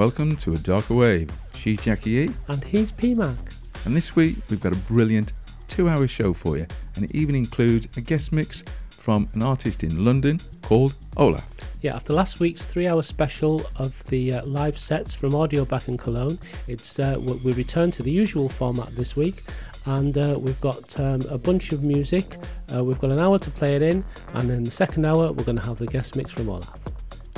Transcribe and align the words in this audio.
Welcome 0.00 0.34
to 0.34 0.54
A 0.54 0.56
Darker 0.56 0.94
Wave. 0.94 1.30
She's 1.52 1.78
Jackie 1.82 2.12
E, 2.12 2.30
And 2.48 2.64
he's 2.64 2.90
PMAC. 2.90 3.38
and 3.84 3.94
this 3.94 4.16
week 4.16 4.38
we've 4.48 4.58
got 4.58 4.72
a 4.72 4.78
brilliant 4.78 5.34
two 5.68 5.90
hour 5.90 6.08
show 6.08 6.32
for 6.32 6.56
you, 6.56 6.66
and 6.96 7.04
it 7.04 7.14
even 7.14 7.34
includes 7.34 7.86
a 7.98 8.00
guest 8.00 8.32
mix 8.32 8.64
from 8.88 9.28
an 9.34 9.42
artist 9.42 9.84
in 9.84 10.02
London 10.02 10.40
called 10.62 10.94
Olaf. 11.18 11.46
Yeah, 11.82 11.96
after 11.96 12.14
last 12.14 12.40
week's 12.40 12.64
three 12.64 12.88
hour 12.88 13.02
special 13.02 13.60
of 13.76 14.02
the 14.04 14.32
uh, 14.32 14.46
live 14.46 14.78
sets 14.78 15.14
from 15.14 15.34
Audio 15.34 15.66
Back 15.66 15.86
in 15.86 15.98
Cologne, 15.98 16.38
it's 16.66 16.98
uh, 16.98 17.20
we 17.44 17.52
return 17.52 17.90
to 17.90 18.02
the 18.02 18.10
usual 18.10 18.48
format 18.48 18.88
this 18.96 19.16
week. 19.16 19.42
And 19.84 20.16
uh, 20.16 20.38
we've 20.38 20.60
got 20.62 20.98
um, 20.98 21.20
a 21.28 21.36
bunch 21.36 21.72
of 21.72 21.82
music. 21.82 22.38
Uh, 22.74 22.82
we've 22.82 22.98
got 22.98 23.10
an 23.10 23.18
hour 23.18 23.38
to 23.38 23.50
play 23.50 23.76
it 23.76 23.82
in, 23.82 24.02
and 24.32 24.48
then 24.48 24.64
the 24.64 24.70
second 24.70 25.04
hour 25.04 25.30
we're 25.30 25.44
going 25.44 25.56
to 25.56 25.66
have 25.66 25.76
the 25.76 25.86
guest 25.86 26.16
mix 26.16 26.30
from 26.30 26.48
Olaf. 26.48 26.78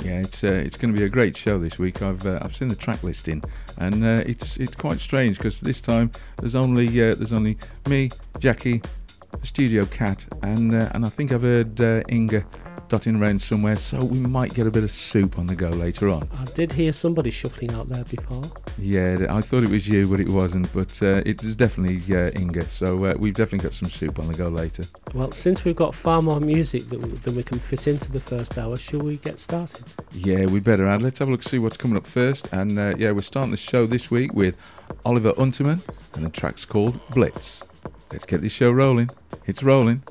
Yeah, 0.01 0.21
it's 0.21 0.43
uh, 0.43 0.61
it's 0.65 0.75
going 0.75 0.93
to 0.93 0.99
be 0.99 1.05
a 1.05 1.09
great 1.09 1.37
show 1.37 1.59
this 1.59 1.77
week. 1.79 2.01
I've 2.01 2.25
uh, 2.25 2.39
I've 2.41 2.55
seen 2.55 2.67
the 2.67 2.75
track 2.75 3.03
listing, 3.03 3.43
and 3.77 4.03
uh, 4.03 4.23
it's 4.25 4.57
it's 4.57 4.75
quite 4.75 4.99
strange 4.99 5.37
because 5.37 5.61
this 5.61 5.81
time 5.81 6.11
there's 6.39 6.55
only 6.55 6.87
uh, 6.87 7.15
there's 7.15 7.33
only 7.33 7.57
me, 7.87 8.09
Jackie, 8.39 8.81
the 9.39 9.47
studio 9.47 9.85
cat, 9.85 10.27
and 10.41 10.73
uh, 10.73 10.89
and 10.93 11.05
I 11.05 11.09
think 11.09 11.31
I've 11.31 11.43
heard 11.43 11.79
uh, 11.79 12.01
Inga 12.09 12.45
dotting 12.89 13.15
around 13.15 13.41
somewhere. 13.41 13.75
So 13.75 14.03
we 14.03 14.19
might 14.19 14.53
get 14.53 14.67
a 14.67 14.71
bit 14.71 14.83
of 14.83 14.91
soup 14.91 15.39
on 15.39 15.47
the 15.47 15.55
go 15.55 15.69
later 15.69 16.09
on. 16.09 16.29
I 16.37 16.45
did 16.45 16.71
hear 16.71 16.91
somebody 16.91 17.31
shuffling 17.31 17.71
out 17.73 17.89
there 17.89 18.03
before. 18.03 18.43
Yeah, 18.77 19.27
I 19.29 19.41
thought 19.41 19.63
it 19.63 19.69
was 19.69 19.87
you, 19.87 20.07
but 20.07 20.19
it 20.19 20.29
wasn't. 20.29 20.71
But 20.73 21.01
uh, 21.01 21.21
it 21.25 21.43
was 21.43 21.55
definitely 21.55 22.01
uh, 22.15 22.31
Inga. 22.39 22.69
So 22.69 23.05
uh, 23.05 23.15
we've 23.17 23.33
definitely 23.33 23.63
got 23.63 23.73
some 23.73 23.89
soup 23.89 24.19
on 24.19 24.27
the 24.27 24.33
go 24.33 24.47
later. 24.47 24.83
Well, 25.13 25.31
since 25.31 25.65
we've 25.65 25.75
got 25.75 25.95
far 25.95 26.21
more 26.21 26.39
music 26.39 26.89
that 26.89 26.99
w- 27.01 27.17
than 27.17 27.35
we 27.35 27.43
can 27.43 27.59
fit 27.59 27.87
into 27.87 28.11
the 28.11 28.19
first 28.19 28.57
hour, 28.57 28.77
shall 28.77 29.01
we 29.01 29.17
get 29.17 29.39
started? 29.39 29.85
Yeah, 30.11 30.45
we 30.45 30.59
better 30.59 30.87
add. 30.87 31.01
Let's 31.01 31.19
have 31.19 31.27
a 31.27 31.31
look, 31.31 31.43
see 31.43 31.59
what's 31.59 31.77
coming 31.77 31.97
up 31.97 32.05
first. 32.05 32.49
And 32.51 32.77
uh, 32.77 32.95
yeah, 32.97 33.11
we're 33.11 33.21
starting 33.21 33.51
the 33.51 33.57
show 33.57 33.85
this 33.85 34.09
week 34.11 34.33
with 34.33 34.59
Oliver 35.05 35.33
Huntemann, 35.33 35.81
and 36.15 36.25
the 36.25 36.29
track's 36.29 36.65
called 36.65 36.99
Blitz. 37.09 37.63
Let's 38.11 38.25
get 38.25 38.41
this 38.41 38.51
show 38.51 38.71
rolling. 38.71 39.09
It's 39.45 39.63
rolling. 39.63 40.03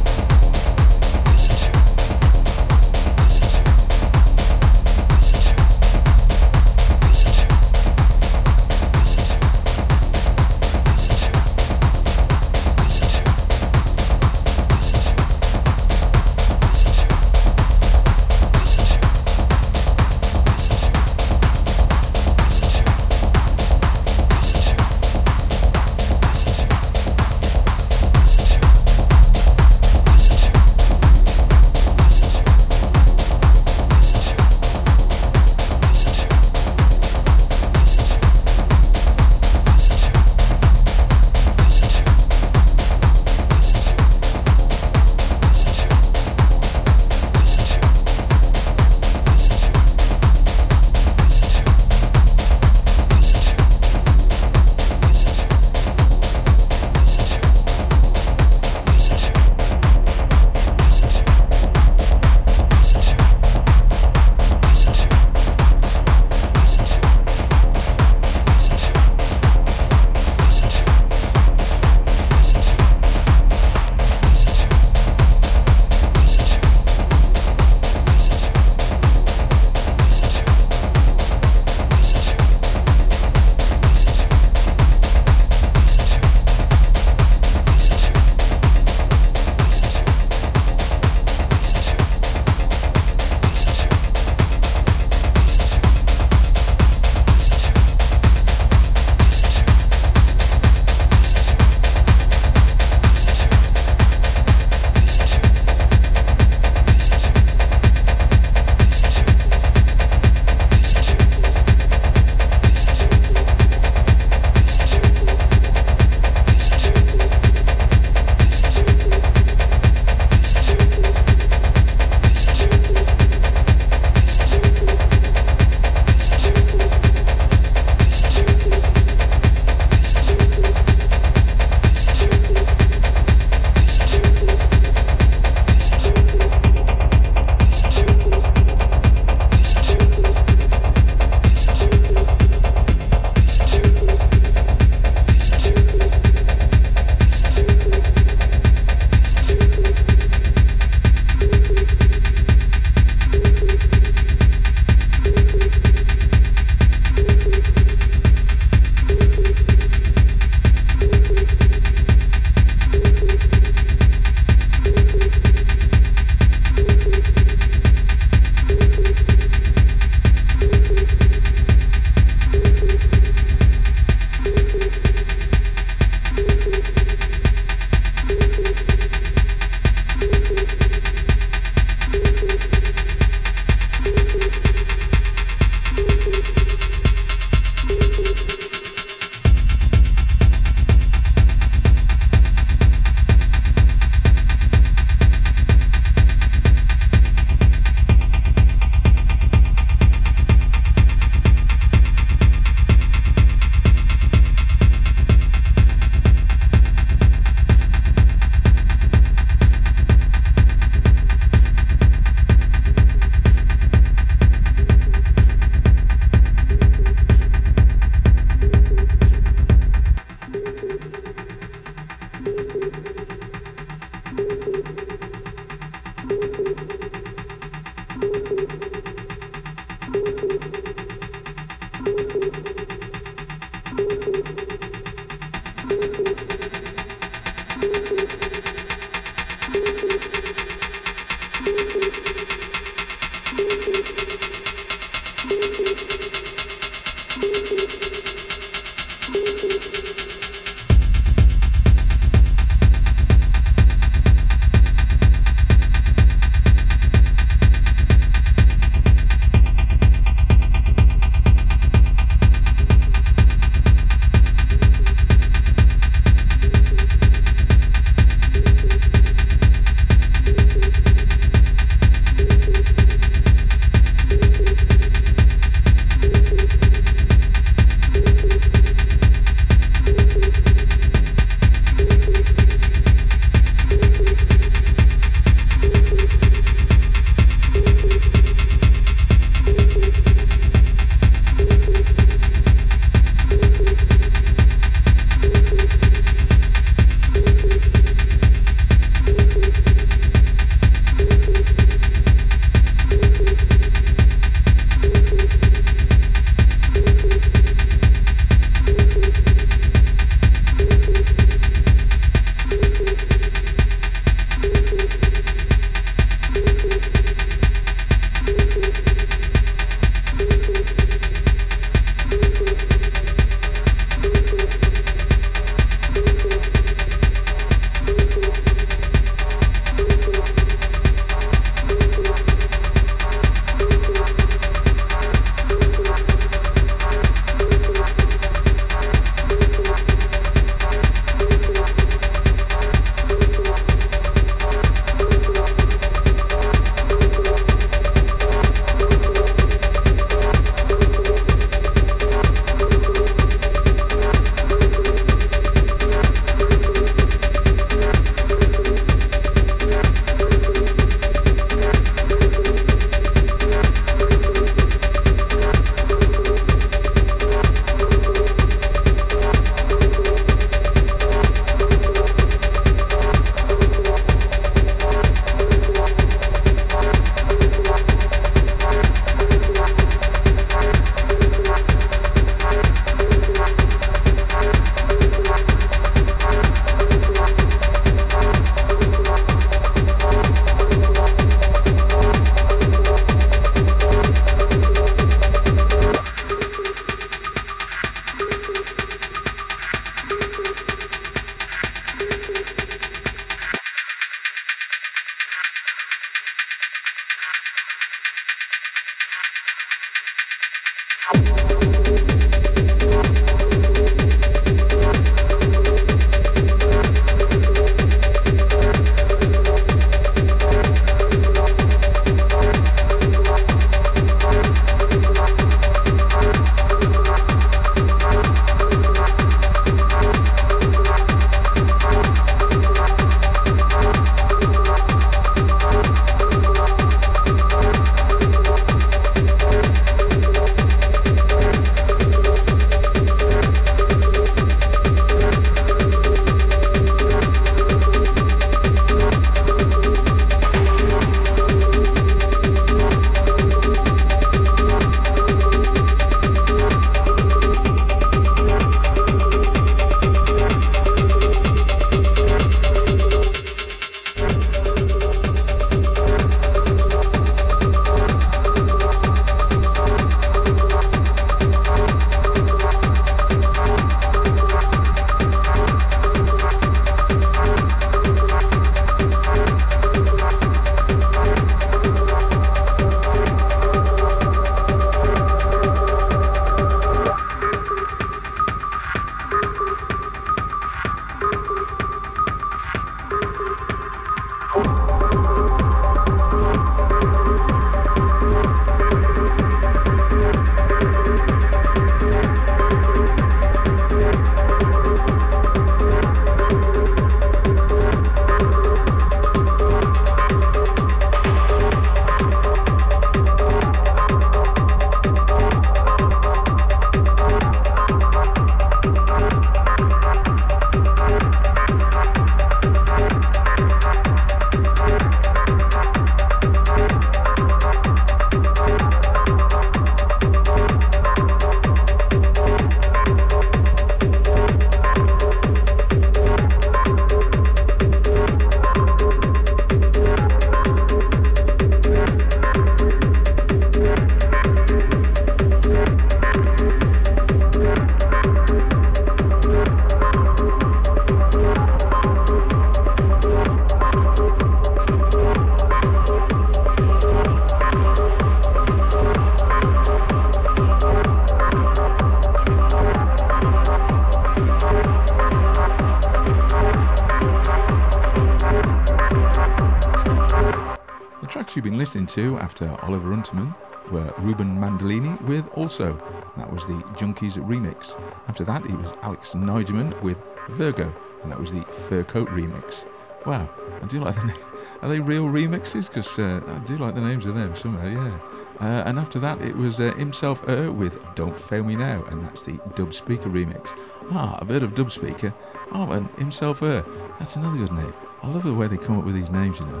After 572.81 573.05
Oliver 573.05 573.29
Huntemann 573.29 573.75
were 574.11 574.25
Rueben 574.39 574.75
Mandolini 574.79 575.39
with 575.43 575.67
Also. 575.75 576.19
That 576.57 576.73
was 576.73 576.87
the 576.87 576.95
Junkies 577.13 577.57
remix. 577.57 578.19
After 578.47 578.63
that, 578.63 578.83
it 578.85 578.97
was 578.97 579.13
Alex 579.21 579.53
Niggemann 579.53 580.19
with 580.23 580.41
Virgo, 580.69 581.13
and 581.43 581.51
that 581.51 581.59
was 581.59 581.71
the 581.71 581.83
Fur 581.83 582.23
Coat 582.23 582.47
remix. 582.49 583.05
Wow, 583.45 583.69
I 584.01 584.07
do 584.07 584.19
like 584.19 584.33
the 584.33 584.45
name. 584.45 584.57
Are 585.03 585.09
they 585.09 585.19
real 585.19 585.43
remixes? 585.43 586.07
Because 586.07 586.39
uh, 586.39 586.59
I 586.67 586.83
do 586.83 586.97
like 586.97 587.13
the 587.13 587.21
names 587.21 587.45
of 587.45 587.53
them 587.53 587.75
somehow, 587.75 588.07
yeah. 588.07 588.39
Uh, 588.79 589.03
and 589.05 589.19
after 589.19 589.37
that, 589.37 589.61
it 589.61 589.75
was 589.75 589.99
uh, 589.99 590.11
himself 590.15 590.67
Er 590.67 590.91
with 590.91 591.19
Don't 591.35 591.55
Fail 591.55 591.83
Me 591.83 591.95
Now, 591.95 592.23
and 592.29 592.43
that's 592.43 592.63
the 592.63 592.79
Dubspeeka 592.95 593.45
remix. 593.45 593.95
Ah, 594.31 594.57
I've 594.59 594.69
heard 594.69 594.81
of 594.81 594.95
Dubspeeka. 594.95 595.53
Oh, 595.91 596.09
and 596.13 596.27
himself 596.39 596.81
Er. 596.81 597.05
That's 597.37 597.57
another 597.57 597.77
good 597.77 597.91
name. 597.91 598.13
I 598.41 598.47
love 598.47 598.63
the 598.63 598.73
way 598.73 598.87
they 598.87 598.97
come 598.97 599.19
up 599.19 599.25
with 599.25 599.35
these 599.35 599.51
names, 599.51 599.79
you 599.79 599.85
know. 599.85 600.00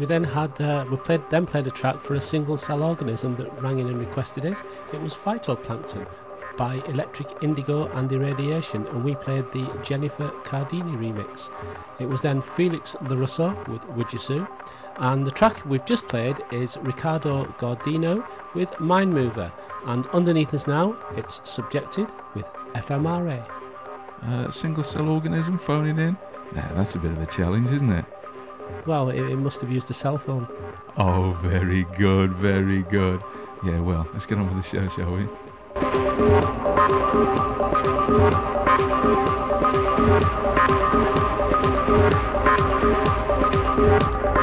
We 0.00 0.06
then 0.06 0.24
had 0.24 0.58
uh, 0.62 0.86
we 0.90 0.96
played 0.96 1.20
then 1.28 1.44
played 1.44 1.66
a 1.66 1.70
track 1.70 2.00
for 2.00 2.14
a 2.14 2.20
single 2.20 2.56
cell 2.56 2.82
organism 2.82 3.34
that 3.34 3.52
rang 3.62 3.80
in 3.80 3.86
and 3.86 3.98
requested 3.98 4.46
it. 4.46 4.56
It 4.94 5.00
was 5.02 5.12
Phytoplankton 5.12 6.06
by 6.56 6.76
Electric 6.88 7.42
Indigo 7.42 7.86
and 7.92 8.10
Irradiation, 8.10 8.86
and 8.86 9.04
we 9.04 9.14
played 9.14 9.44
the 9.52 9.68
Jennifer 9.84 10.30
Cardini 10.42 10.94
remix. 10.94 11.50
It 11.98 12.06
was 12.06 12.22
then 12.22 12.40
Felix 12.40 12.96
Lorusso 13.02 13.54
with 13.68 13.86
Would 13.90 14.10
You 14.10 14.18
Sue, 14.18 14.48
and 14.96 15.26
the 15.26 15.30
track 15.30 15.66
we've 15.66 15.84
just 15.84 16.08
played 16.08 16.36
is 16.50 16.78
Ricardo 16.78 17.44
Gordino 17.60 18.26
with 18.54 18.80
Mind 18.80 19.12
Mover, 19.12 19.52
and 19.84 20.06
underneath 20.14 20.54
us 20.54 20.66
now 20.66 20.96
it's 21.14 21.42
Subjected 21.44 22.08
with 22.34 22.46
FMRA. 22.72 23.44
Uh, 24.22 24.50
single 24.50 24.82
cell 24.82 25.10
organism 25.10 25.58
phoning 25.58 25.98
in? 25.98 26.16
Now, 26.54 26.68
that's 26.72 26.94
a 26.94 26.98
bit 26.98 27.10
of 27.10 27.20
a 27.20 27.26
challenge, 27.26 27.70
isn't 27.70 27.92
it? 27.92 27.99
Well, 28.86 29.10
it, 29.10 29.20
it 29.20 29.36
must 29.36 29.60
have 29.60 29.70
used 29.70 29.90
a 29.90 29.94
cell 29.94 30.18
phone. 30.18 30.46
Oh, 30.96 31.38
very 31.42 31.84
good, 31.96 32.32
very 32.32 32.82
good. 32.82 33.22
Yeah, 33.64 33.80
well, 33.80 34.06
let's 34.12 34.26
get 34.26 34.38
on 34.38 34.46
with 34.46 34.56
the 34.56 34.62
show, 34.62 34.88
shall 34.88 35.14
we? 35.14 35.28
Thank 43.80 44.39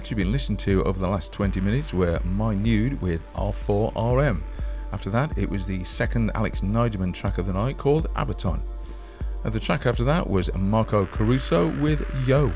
tracks 0.00 0.10
you've 0.10 0.16
been 0.16 0.32
listening 0.32 0.56
to 0.56 0.82
over 0.84 0.98
the 0.98 1.06
last 1.06 1.30
20 1.30 1.60
minutes 1.60 1.92
were 1.92 2.20
Mynude 2.20 2.98
with 3.02 3.20
R4RM. 3.34 4.40
After 4.94 5.10
that, 5.10 5.36
it 5.36 5.50
was 5.50 5.66
the 5.66 5.84
second 5.84 6.30
Alex 6.34 6.62
Niggemann 6.62 7.12
track 7.12 7.36
of 7.36 7.44
the 7.44 7.52
night 7.52 7.76
called 7.76 8.08
Abaton. 8.14 8.60
And 9.44 9.52
the 9.52 9.60
track 9.60 9.84
after 9.84 10.02
that 10.04 10.30
was 10.30 10.48
Mirco 10.54 11.04
Caruso 11.04 11.68
with 11.82 12.02
Yoh. 12.26 12.50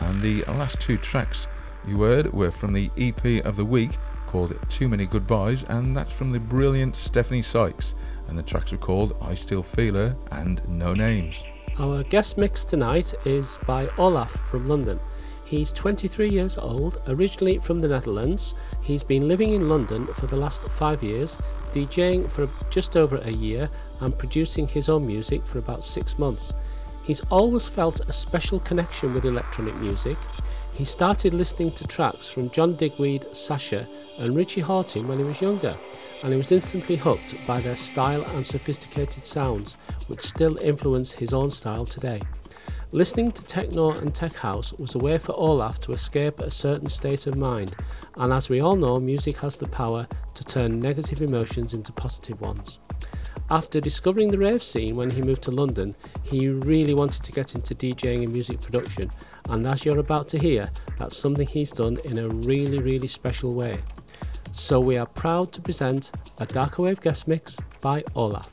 And 0.00 0.20
the 0.20 0.44
last 0.44 0.80
two 0.80 0.98
tracks 0.98 1.48
you 1.88 2.02
heard 2.02 2.30
were 2.30 2.50
from 2.50 2.74
the 2.74 2.90
EP 2.98 3.42
of 3.46 3.56
the 3.56 3.64
week 3.64 3.92
called 4.26 4.54
Too 4.68 4.86
Many 4.86 5.06
Goodbyes, 5.06 5.64
and 5.64 5.96
that's 5.96 6.12
from 6.12 6.30
the 6.30 6.40
brilliant 6.40 6.94
Stephanie 6.94 7.40
Sykes. 7.40 7.94
And 8.28 8.38
the 8.38 8.42
tracks 8.42 8.70
were 8.70 8.76
called 8.76 9.16
I 9.22 9.34
Still 9.34 9.62
Feel 9.62 9.94
Her 9.94 10.14
and 10.30 10.60
No 10.68 10.92
Names. 10.92 11.42
Our 11.78 12.02
guest 12.02 12.36
mix 12.36 12.66
tonight 12.66 13.14
is 13.24 13.58
by 13.66 13.88
Olaf 13.96 14.32
from 14.32 14.68
London. 14.68 15.00
He's 15.52 15.70
23 15.70 16.30
years 16.30 16.56
old, 16.56 17.02
originally 17.06 17.58
from 17.58 17.82
the 17.82 17.88
Netherlands. 17.88 18.54
He's 18.80 19.04
been 19.04 19.28
living 19.28 19.52
in 19.52 19.68
London 19.68 20.06
for 20.06 20.26
the 20.26 20.38
last 20.38 20.62
five 20.70 21.02
years, 21.02 21.36
DJing 21.72 22.30
for 22.30 22.48
just 22.70 22.96
over 22.96 23.18
a 23.18 23.30
year, 23.30 23.68
and 24.00 24.16
producing 24.16 24.66
his 24.66 24.88
own 24.88 25.06
music 25.06 25.44
for 25.44 25.58
about 25.58 25.84
six 25.84 26.18
months. 26.18 26.54
He's 27.02 27.20
always 27.28 27.66
felt 27.66 28.00
a 28.00 28.14
special 28.14 28.60
connection 28.60 29.12
with 29.12 29.26
electronic 29.26 29.74
music. 29.76 30.16
He 30.72 30.86
started 30.86 31.34
listening 31.34 31.72
to 31.72 31.86
tracks 31.86 32.30
from 32.30 32.48
John 32.48 32.74
Digweed, 32.74 33.36
Sasha, 33.36 33.86
and 34.16 34.34
Richie 34.34 34.62
Hawtin 34.62 35.06
when 35.06 35.18
he 35.18 35.24
was 35.24 35.42
younger, 35.42 35.76
and 36.22 36.32
he 36.32 36.38
was 36.38 36.50
instantly 36.50 36.96
hooked 36.96 37.34
by 37.46 37.60
their 37.60 37.76
style 37.76 38.24
and 38.34 38.46
sophisticated 38.46 39.26
sounds, 39.26 39.76
which 40.06 40.22
still 40.22 40.56
influence 40.56 41.12
his 41.12 41.34
own 41.34 41.50
style 41.50 41.84
today. 41.84 42.22
Listening 42.94 43.32
to 43.32 43.42
techno 43.42 43.92
and 43.92 44.14
tech 44.14 44.34
house 44.34 44.74
was 44.74 44.94
a 44.94 44.98
way 44.98 45.16
for 45.16 45.32
Olaf 45.32 45.80
to 45.80 45.94
escape 45.94 46.40
a 46.40 46.50
certain 46.50 46.90
state 46.90 47.26
of 47.26 47.38
mind, 47.38 47.74
and 48.16 48.30
as 48.34 48.50
we 48.50 48.60
all 48.60 48.76
know, 48.76 49.00
music 49.00 49.38
has 49.38 49.56
the 49.56 49.66
power 49.66 50.06
to 50.34 50.44
turn 50.44 50.78
negative 50.78 51.22
emotions 51.22 51.72
into 51.72 51.90
positive 51.90 52.38
ones. 52.42 52.80
After 53.48 53.80
discovering 53.80 54.30
the 54.30 54.36
rave 54.36 54.62
scene 54.62 54.94
when 54.94 55.10
he 55.10 55.22
moved 55.22 55.40
to 55.44 55.50
London, 55.50 55.96
he 56.22 56.50
really 56.50 56.92
wanted 56.92 57.22
to 57.22 57.32
get 57.32 57.54
into 57.54 57.74
DJing 57.74 58.24
and 58.24 58.32
music 58.32 58.60
production, 58.60 59.10
and 59.48 59.66
as 59.66 59.86
you're 59.86 59.98
about 59.98 60.28
to 60.28 60.38
hear, 60.38 60.70
that's 60.98 61.16
something 61.16 61.46
he's 61.46 61.72
done 61.72 61.96
in 62.04 62.18
a 62.18 62.28
really, 62.28 62.78
really 62.78 63.08
special 63.08 63.54
way. 63.54 63.80
So 64.52 64.80
we 64.80 64.98
are 64.98 65.06
proud 65.06 65.50
to 65.52 65.62
present 65.62 66.12
a 66.40 66.44
Darker 66.44 66.82
Wave 66.82 67.00
guest 67.00 67.26
mix 67.26 67.56
by 67.80 68.04
Olaf. 68.14 68.52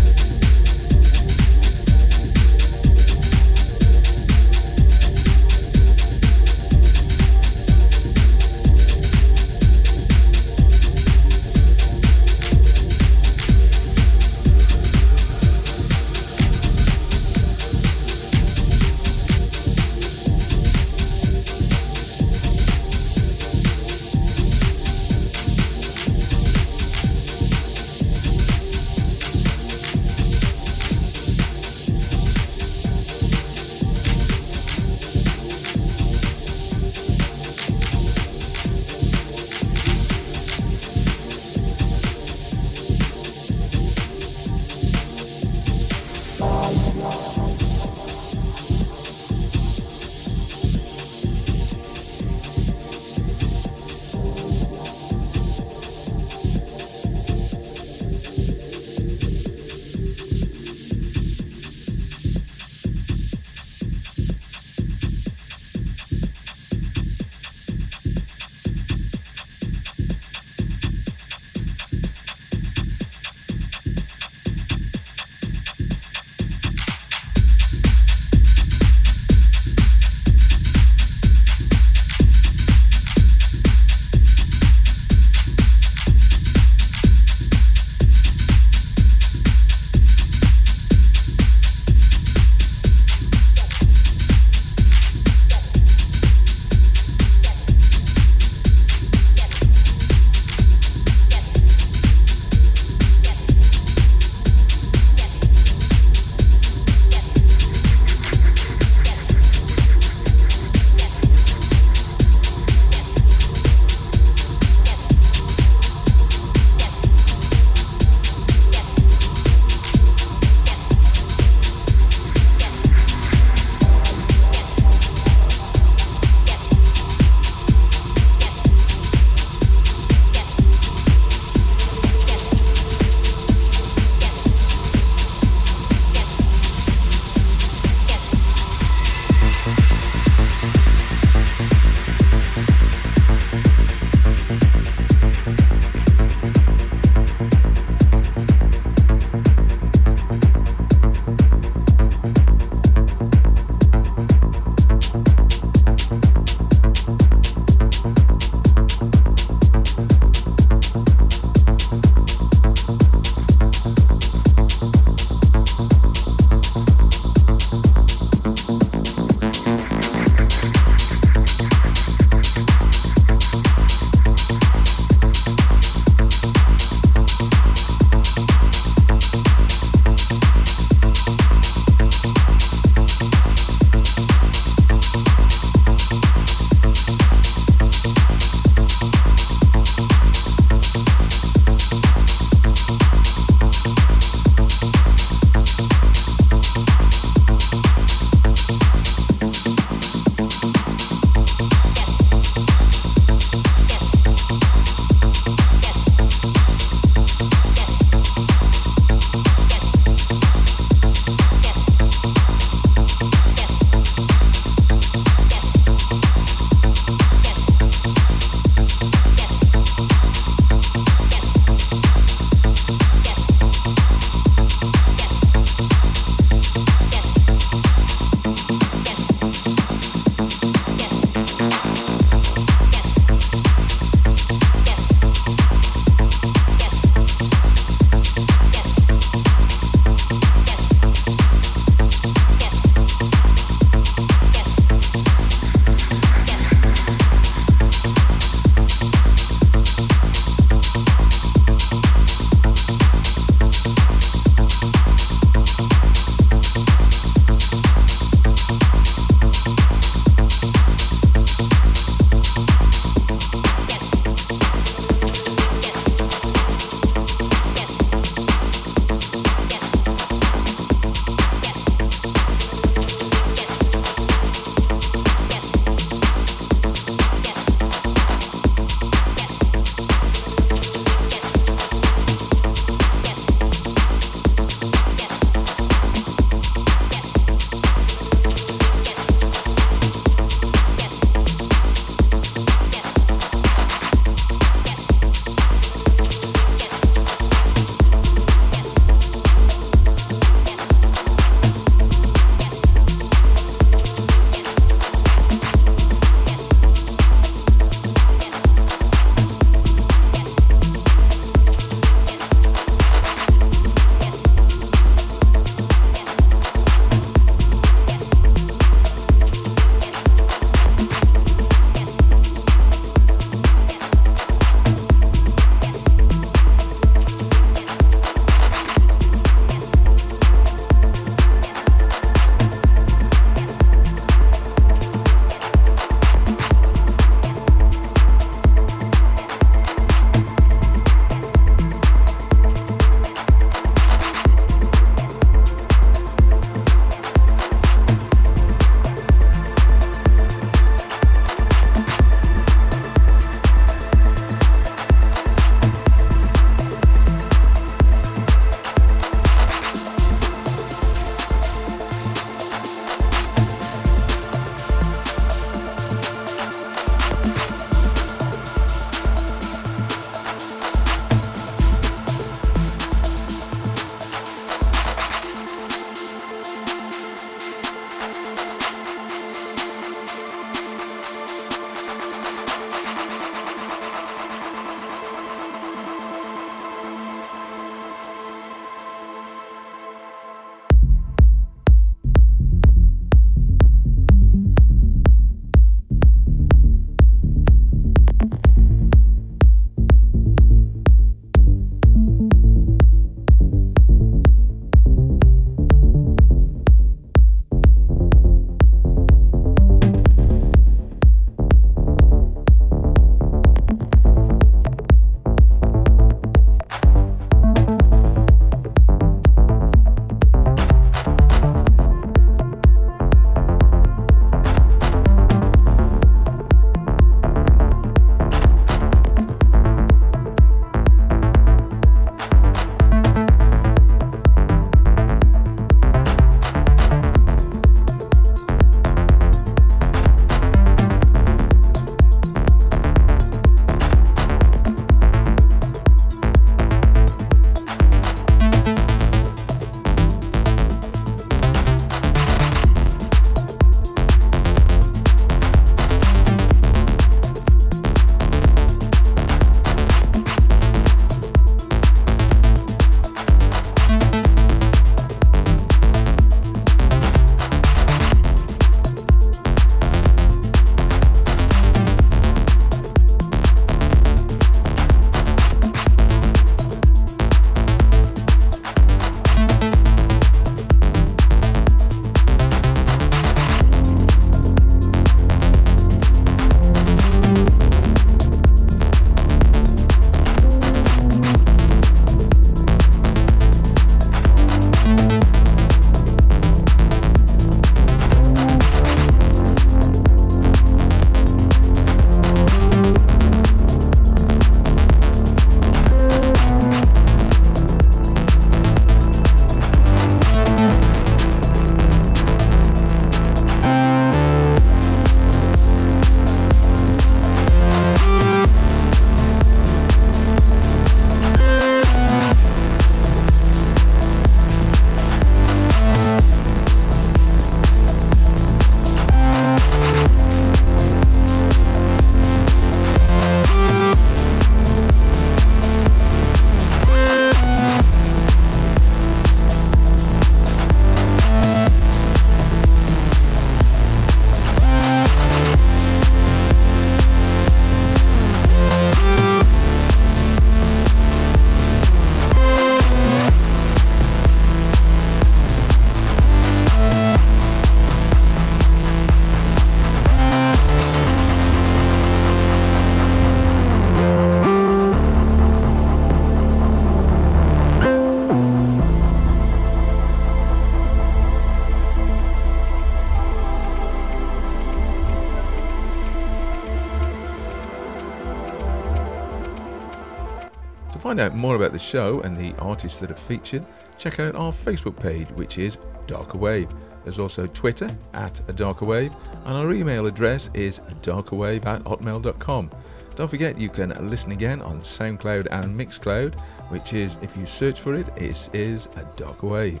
find 581.36 581.52
out 581.52 581.58
more 581.58 581.76
about 581.76 581.92
the 581.92 581.98
show 581.98 582.40
and 582.40 582.56
the 582.56 582.74
artists 582.78 583.18
that 583.18 583.30
are 583.30 583.36
featured, 583.36 583.84
check 584.16 584.40
out 584.40 584.54
our 584.54 584.72
Facebook 584.72 585.20
page, 585.20 585.46
which 585.50 585.76
is 585.76 585.98
Darker 586.26 586.56
Wave. 586.56 586.88
There's 587.24 587.38
also 587.38 587.66
Twitter 587.66 588.08
at 588.32 588.58
a 588.70 588.72
darker 588.72 589.04
wave, 589.04 589.36
and 589.66 589.76
our 589.76 589.92
email 589.92 590.26
address 590.26 590.70
is 590.72 591.00
darkerwave 591.20 591.84
at 591.84 592.02
hotmail.com. 592.04 592.90
Don't 593.34 593.48
forget 593.50 593.78
you 593.78 593.90
can 593.90 594.14
listen 594.30 594.52
again 594.52 594.80
on 594.80 595.00
SoundCloud 595.00 595.66
and 595.72 595.98
Mixcloud, 595.98 596.58
which 596.88 597.12
is, 597.12 597.36
if 597.42 597.54
you 597.54 597.66
search 597.66 598.00
for 598.00 598.14
it, 598.14 598.28
it 598.38 598.70
is 598.72 599.06
a 599.16 599.30
darker 599.36 599.66
wave. 599.66 600.00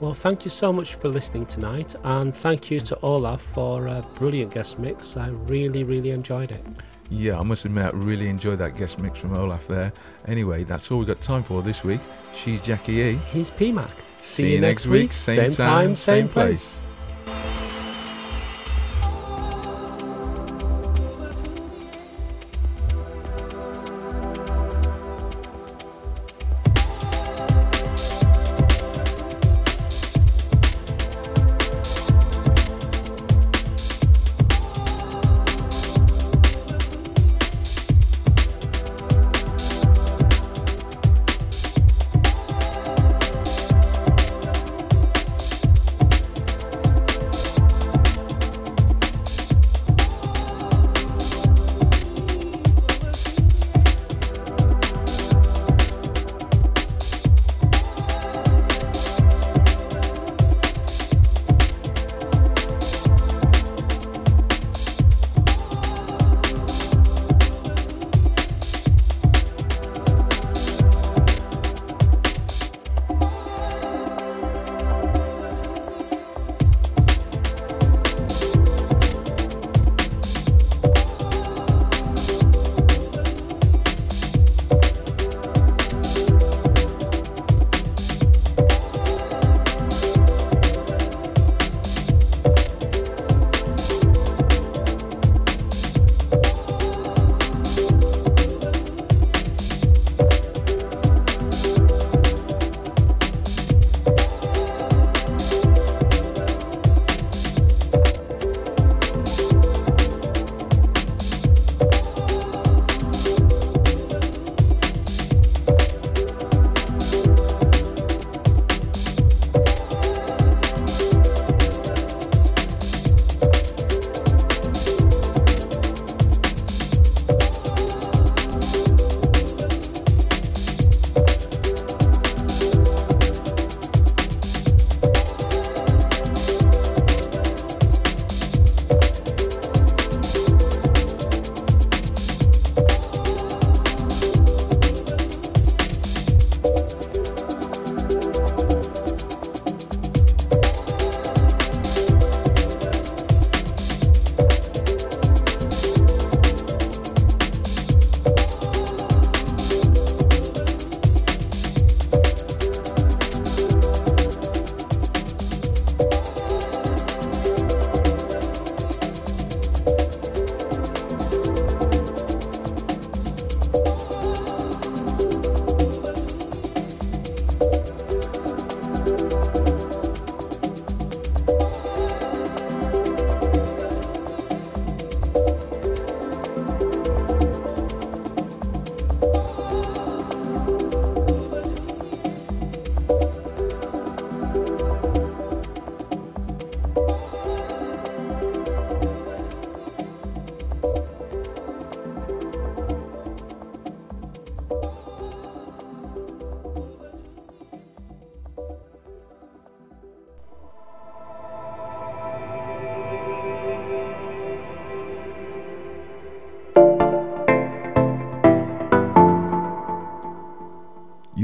Well, 0.00 0.14
thank 0.14 0.44
you 0.44 0.50
so 0.50 0.72
much 0.72 0.96
for 0.96 1.08
listening 1.08 1.46
tonight, 1.46 1.94
and 2.02 2.34
thank 2.34 2.68
you 2.68 2.80
to 2.80 2.98
Olaf 3.02 3.42
for 3.42 3.86
a 3.86 4.02
brilliant 4.14 4.54
guest 4.54 4.80
mix. 4.80 5.16
I 5.16 5.28
really, 5.28 5.84
really 5.84 6.10
enjoyed 6.10 6.50
it. 6.50 6.64
Yeah, 7.10 7.38
I 7.38 7.42
must 7.42 7.64
admit, 7.64 7.86
I 7.86 7.96
really 7.96 8.28
enjoyed 8.28 8.58
that 8.58 8.76
guest 8.76 9.00
mix 9.00 9.18
from 9.18 9.34
Olaf 9.34 9.66
there. 9.66 9.92
Anyway, 10.28 10.62
that's 10.62 10.90
all 10.92 10.98
we've 10.98 11.08
got 11.08 11.20
time 11.22 11.42
for 11.42 11.62
this 11.62 11.82
week. 11.82 12.00
She's 12.34 12.60
Jackie 12.60 13.00
E. 13.00 13.14
He's 13.32 13.50
PMAC. 13.50 13.90
See, 14.18 14.54
you 14.54 14.60
next 14.60 14.86
week, 14.86 15.12
same, 15.12 15.52
time, 15.52 15.96
same 15.96 16.28
place. 16.28 16.77